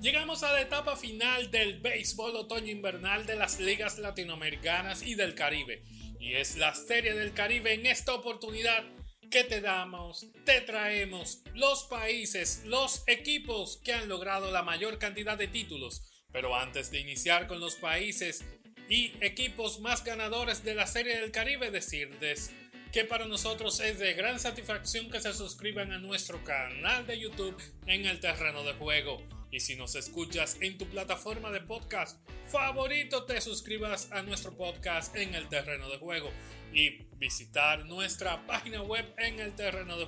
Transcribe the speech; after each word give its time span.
Llegamos 0.00 0.42
a 0.42 0.52
la 0.52 0.62
etapa 0.62 0.96
final 0.96 1.50
del 1.50 1.80
béisbol 1.80 2.36
otoño-invernal 2.36 3.26
de 3.26 3.36
las 3.36 3.60
ligas 3.60 3.98
latinoamericanas 3.98 5.02
y 5.02 5.14
del 5.14 5.34
Caribe. 5.34 5.84
Y 6.18 6.34
es 6.34 6.56
la 6.56 6.74
Serie 6.74 7.14
del 7.14 7.34
Caribe 7.34 7.74
en 7.74 7.84
esta 7.84 8.14
oportunidad 8.14 8.84
que 9.30 9.44
te 9.44 9.60
damos, 9.60 10.26
te 10.46 10.62
traemos 10.62 11.42
los 11.54 11.84
países, 11.84 12.62
los 12.64 13.02
equipos 13.06 13.78
que 13.84 13.92
han 13.92 14.08
logrado 14.08 14.50
la 14.50 14.62
mayor 14.62 14.98
cantidad 14.98 15.36
de 15.36 15.48
títulos. 15.48 16.24
Pero 16.32 16.56
antes 16.56 16.90
de 16.90 17.00
iniciar 17.00 17.46
con 17.46 17.60
los 17.60 17.74
países 17.76 18.44
y 18.88 19.12
equipos 19.20 19.80
más 19.80 20.02
ganadores 20.02 20.64
de 20.64 20.74
la 20.74 20.86
Serie 20.86 21.20
del 21.20 21.30
Caribe, 21.30 21.70
decirles 21.70 22.54
que 22.92 23.04
para 23.04 23.26
nosotros 23.26 23.80
es 23.80 23.98
de 23.98 24.14
gran 24.14 24.40
satisfacción 24.40 25.10
que 25.10 25.20
se 25.20 25.34
suscriban 25.34 25.92
a 25.92 25.98
nuestro 25.98 26.42
canal 26.44 27.06
de 27.06 27.18
YouTube 27.18 27.56
en 27.86 28.06
el 28.06 28.20
terreno 28.20 28.62
de 28.64 28.72
juego. 28.74 29.22
Y 29.50 29.60
si 29.60 29.76
nos 29.76 29.94
escuchas 29.94 30.58
en 30.60 30.78
tu 30.78 30.86
plataforma 30.86 31.50
de 31.50 31.60
podcast 31.60 32.18
favorito, 32.48 33.24
te 33.24 33.40
suscribas 33.40 34.10
a 34.12 34.22
nuestro 34.22 34.56
podcast 34.56 35.14
en 35.16 35.34
el 35.34 35.48
terreno 35.48 35.88
de 35.88 35.98
juego 35.98 36.30
y 36.72 37.04
visitar 37.16 37.84
nuestra 37.86 38.46
página 38.46 38.82
web 38.82 39.06
en 39.18 39.40
el 39.40 39.54
terreno 39.54 39.98
de 39.98 40.06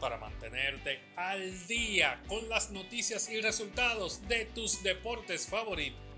para 0.00 0.18
mantenerte 0.18 1.00
al 1.16 1.66
día 1.66 2.22
con 2.28 2.48
las 2.48 2.70
noticias 2.70 3.30
y 3.30 3.40
resultados 3.40 4.26
de 4.28 4.44
tus 4.46 4.82
deportes 4.82 5.46
favoritos. 5.46 6.13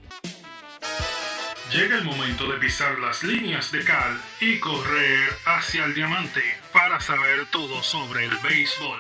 Llega 1.77 1.99
el 1.99 2.05
momento 2.05 2.51
de 2.51 2.57
pisar 2.57 2.99
las 3.01 3.23
líneas 3.23 3.71
de 3.71 3.85
cal 3.85 4.19
y 4.41 4.59
correr 4.61 5.29
hacia 5.45 5.85
el 5.85 5.95
diamante 5.95 6.41
para 6.73 6.99
saber 7.01 7.45
todo 7.53 7.83
sobre 7.83 8.25
el 8.25 8.31
béisbol. 8.39 8.99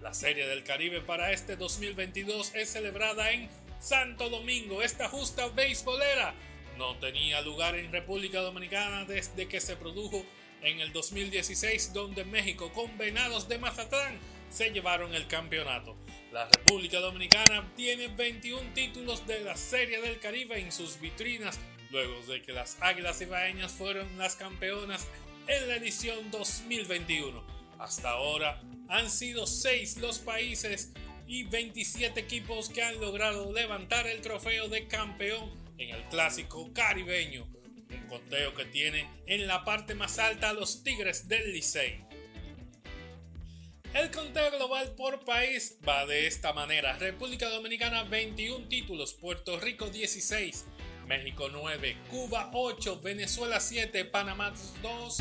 La 0.00 0.14
Serie 0.14 0.46
del 0.46 0.64
Caribe 0.64 1.02
para 1.02 1.32
este 1.32 1.54
2022 1.54 2.54
es 2.54 2.72
celebrada 2.72 3.30
en 3.30 3.50
Santo 3.78 4.30
Domingo. 4.30 4.80
Esta 4.80 5.10
justa 5.10 5.48
beisbolera 5.48 6.32
no 6.78 6.96
tenía 6.96 7.42
lugar 7.42 7.74
en 7.74 7.92
República 7.92 8.40
Dominicana 8.40 9.04
desde 9.04 9.46
que 9.46 9.60
se 9.60 9.76
produjo 9.76 10.24
en 10.62 10.80
el 10.80 10.94
2016 10.94 11.92
donde 11.92 12.24
México 12.24 12.72
con 12.72 12.96
Venados 12.96 13.50
de 13.50 13.58
Mazatlán 13.58 14.18
se 14.50 14.70
llevaron 14.70 15.14
el 15.14 15.26
campeonato. 15.26 15.96
La 16.32 16.48
República 16.48 17.00
Dominicana 17.00 17.72
tiene 17.76 18.08
21 18.08 18.74
títulos 18.74 19.26
de 19.26 19.40
la 19.40 19.56
Serie 19.56 20.00
del 20.00 20.18
Caribe 20.18 20.58
en 20.58 20.72
sus 20.72 21.00
vitrinas 21.00 21.58
luego 21.90 22.20
de 22.26 22.42
que 22.42 22.52
las 22.52 22.76
Águilas 22.80 23.20
Ibaeñas 23.20 23.72
fueron 23.72 24.06
las 24.18 24.36
campeonas 24.36 25.06
en 25.46 25.68
la 25.68 25.76
edición 25.76 26.30
2021. 26.30 27.44
Hasta 27.78 28.10
ahora 28.10 28.60
han 28.88 29.10
sido 29.10 29.46
6 29.46 29.98
los 29.98 30.18
países 30.18 30.92
y 31.26 31.44
27 31.44 32.20
equipos 32.20 32.68
que 32.68 32.82
han 32.82 33.00
logrado 33.00 33.52
levantar 33.52 34.06
el 34.06 34.20
trofeo 34.20 34.68
de 34.68 34.86
campeón 34.86 35.50
en 35.78 35.94
el 35.94 36.02
clásico 36.04 36.72
caribeño, 36.72 37.46
un 37.90 38.06
conteo 38.08 38.54
que 38.54 38.64
tiene 38.64 39.08
en 39.26 39.46
la 39.46 39.64
parte 39.64 39.94
más 39.94 40.18
alta 40.18 40.50
a 40.50 40.54
los 40.54 40.82
Tigres 40.82 41.28
del 41.28 41.52
Licey. 41.52 42.04
El 43.96 44.10
conteo 44.10 44.50
global 44.50 44.94
por 44.94 45.24
país 45.24 45.78
va 45.88 46.04
de 46.04 46.26
esta 46.26 46.52
manera: 46.52 46.98
República 46.98 47.48
Dominicana 47.48 48.02
21 48.02 48.68
títulos, 48.68 49.14
Puerto 49.14 49.58
Rico 49.58 49.88
16, 49.88 50.66
México 51.06 51.48
9, 51.50 51.96
Cuba 52.10 52.50
8, 52.52 53.00
Venezuela 53.00 53.58
7, 53.58 54.04
Panamá 54.04 54.52
2 54.82 55.18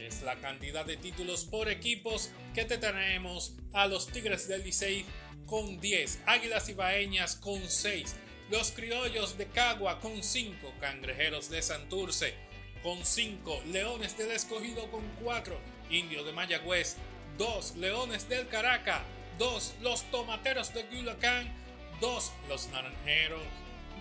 es 0.00 0.22
la 0.22 0.34
cantidad 0.40 0.84
de 0.84 0.96
títulos 0.96 1.44
por 1.44 1.68
equipos 1.68 2.32
que 2.52 2.64
te 2.64 2.78
tenemos 2.78 3.54
a 3.72 3.86
los 3.86 4.08
Tigres 4.08 4.48
del 4.48 4.64
Licey 4.64 5.04
con 5.46 5.80
10, 5.80 6.22
Águilas 6.26 6.68
Ibaeñas 6.68 7.36
con 7.36 7.62
6, 7.62 8.16
los 8.50 8.72
Criollos 8.72 9.38
de 9.38 9.46
Cagua 9.46 10.00
con 10.00 10.24
5, 10.24 10.74
Cangrejeros 10.80 11.48
de 11.48 11.62
Santurce 11.62 12.34
con 12.82 13.04
5, 13.04 13.62
Leones 13.72 14.18
del 14.18 14.32
Escogido 14.32 14.90
con 14.90 15.08
4, 15.22 15.58
Indio 15.94 16.24
de 16.24 16.32
Mayagüez 16.32 16.96
2, 17.38 17.76
Leones 17.76 18.28
del 18.28 18.48
Caracas 18.48 19.02
2, 19.38 19.74
los 19.80 20.02
Tomateros 20.10 20.74
de 20.74 20.84
Culacán 20.86 21.48
2, 22.00 22.32
los 22.48 22.68
Naranjeros 22.68 23.42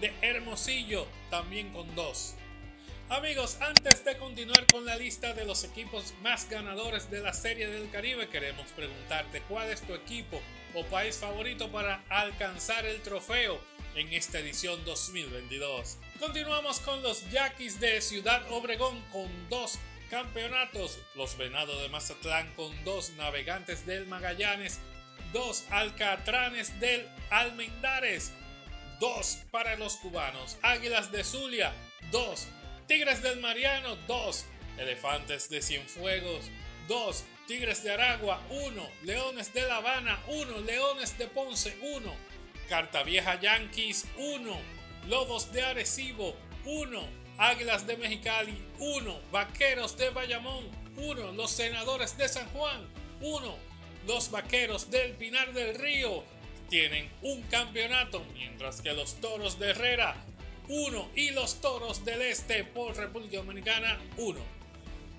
de 0.02 0.12
Hermosillo 0.22 1.08
también 1.30 1.72
con 1.72 1.94
2. 1.94 2.36
Amigos, 3.10 3.58
antes 3.62 4.04
de 4.06 4.18
continuar 4.18 4.66
con 4.72 4.86
la 4.86 4.96
lista 4.96 5.36
de 5.36 5.46
los 5.46 5.64
equipos 5.64 6.16
más 6.24 6.50
ganadores 6.50 7.12
de 7.12 7.20
la 7.20 7.34
Serie 7.34 7.68
del 7.68 7.92
Caribe, 7.92 8.28
queremos 8.28 8.72
preguntarte 8.72 9.44
cuál 9.48 9.70
es 9.70 9.82
tu 9.82 9.94
equipo 9.94 10.42
o 10.74 10.84
país 10.86 11.18
favorito 11.18 11.72
para 11.72 12.04
alcanzar 12.10 12.86
el 12.86 13.02
trofeo 13.02 13.60
en 13.94 14.12
esta 14.14 14.40
edición 14.40 14.84
2022. 14.86 15.98
Continuamos 16.20 16.80
con 16.80 17.04
los 17.04 17.30
Yaquis 17.30 17.80
de 17.80 18.02
Ciudad 18.02 18.42
Obregón 18.52 19.00
con 19.12 19.30
dos 19.50 19.78
campeonatos, 20.14 21.00
los 21.16 21.36
Venados 21.38 21.82
de 21.82 21.90
Mazatlán 21.90 22.54
con 22.54 22.72
dos 22.84 23.14
Navegantes 23.18 23.88
del 23.88 24.06
Magallanes, 24.06 24.80
dos 25.34 25.66
Alcatranes 25.72 26.80
del 26.80 27.10
Almendares, 27.32 28.32
dos 29.00 29.40
para 29.50 29.76
los 29.76 29.96
cubanos, 29.96 30.60
Águilas 30.62 31.12
de 31.12 31.24
Zulia, 31.24 31.74
dos 32.12 32.48
Tigres 32.88 33.24
del 33.24 33.40
Mariano 33.40 33.96
2, 34.08 34.46
Elefantes 34.78 35.50
de 35.50 35.64
Cienfuegos 35.64 36.46
2, 36.88 37.24
Tigres 37.48 37.84
de 37.84 37.94
Aragua 37.94 38.40
1, 38.52 38.90
Leones 39.06 39.52
de 39.52 39.64
La 39.64 39.78
Habana 39.78 40.20
1, 40.28 40.60
Leones 40.60 41.18
de 41.18 41.26
Ponce 41.26 41.76
1, 41.82 42.16
Carta 42.70 43.02
Vieja 43.02 43.42
Yankees 43.42 44.06
1, 44.20 44.58
Lobos 45.08 45.52
de 45.52 45.64
Arecibo 45.64 46.36
1, 46.66 47.23
Águilas 47.38 47.88
de 47.88 47.98
Mexicali 47.98 48.58
1, 48.80 49.20
Vaqueros 49.32 49.98
de 49.98 50.10
Bayamón 50.12 50.66
1, 50.98 51.32
Los 51.32 51.52
Senadores 51.52 52.18
de 52.18 52.28
San 52.28 52.48
Juan 52.50 52.88
1, 53.22 53.58
Los 54.08 54.30
Vaqueros 54.30 54.92
del 54.92 55.14
Pinar 55.14 55.52
del 55.54 55.76
Río 55.76 56.24
tienen 56.70 57.10
un 57.22 57.42
campeonato, 57.44 58.24
mientras 58.34 58.82
que 58.82 58.94
los 58.94 59.16
Toros 59.16 59.60
de 59.60 59.72
Herrera 59.72 60.16
1 60.70 61.12
y 61.16 61.32
los 61.32 61.60
Toros 61.60 62.06
del 62.06 62.22
Este 62.22 62.64
por 62.64 62.96
República 62.96 63.38
Dominicana 63.38 64.00
1. 64.18 64.40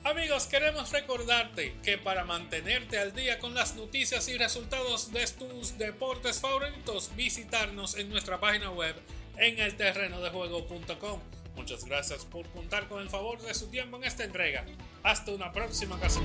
Amigos, 0.05 0.47
queremos 0.47 0.93
recordarte 0.93 1.75
que 1.83 1.97
para 1.99 2.25
mantenerte 2.25 2.99
al 2.99 3.15
día 3.15 3.39
con 3.39 3.55
las 3.55 3.75
noticias 3.75 4.29
y 4.29 4.37
resultados 4.37 5.13
de 5.13 5.27
tus 5.29 5.79
deportes 5.79 6.41
favoritos, 6.41 7.11
visitarnos 7.17 7.97
en 7.97 8.11
nuestra 8.11 8.39
página 8.39 8.71
web 8.71 8.95
en 9.39 9.59
el 9.59 9.77
terreno 9.77 10.21
de 10.21 10.31
juego.com. 10.31 11.21
Muchas 11.57 11.85
gracias 11.85 12.25
por 12.25 12.47
contar 12.49 12.89
con 12.89 13.01
el 13.01 13.09
favor 13.09 13.41
de 13.41 13.55
su 13.55 13.69
tiempo 13.69 13.97
en 13.97 14.05
esta 14.05 14.25
entrega. 14.25 14.65
Hasta 15.03 15.33
una 15.33 15.53
próxima 15.53 15.97
ocasión. 15.97 16.25